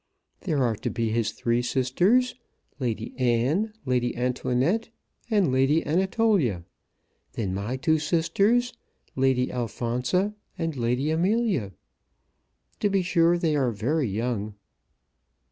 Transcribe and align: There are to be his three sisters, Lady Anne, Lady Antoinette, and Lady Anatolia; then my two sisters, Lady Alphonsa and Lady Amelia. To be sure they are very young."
There 0.39 0.63
are 0.63 0.75
to 0.77 0.89
be 0.89 1.11
his 1.11 1.31
three 1.31 1.61
sisters, 1.61 2.33
Lady 2.79 3.13
Anne, 3.19 3.71
Lady 3.85 4.17
Antoinette, 4.17 4.89
and 5.29 5.51
Lady 5.51 5.85
Anatolia; 5.85 6.65
then 7.33 7.53
my 7.53 7.77
two 7.77 7.99
sisters, 7.99 8.73
Lady 9.15 9.51
Alphonsa 9.51 10.33
and 10.57 10.75
Lady 10.75 11.11
Amelia. 11.11 11.71
To 12.79 12.89
be 12.89 13.03
sure 13.03 13.37
they 13.37 13.55
are 13.55 13.69
very 13.71 14.07
young." 14.09 14.55